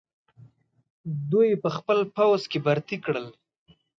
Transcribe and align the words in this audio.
دوی 1.31 1.47
یې 1.51 1.57
په 1.63 1.69
خپل 1.77 1.99
پوځ 2.15 2.41
کې 2.51 2.59
برتۍ 2.65 2.97
کړل. 3.05 3.27